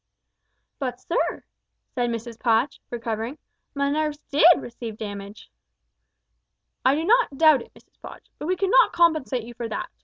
[0.79, 1.43] "But sir,"
[1.93, 3.37] said Mrs Podge, recovering,
[3.75, 5.51] "my nerves did receive damage."
[6.83, 9.91] "I do not doubt it Mrs Podge, but we cannot compensate you for that.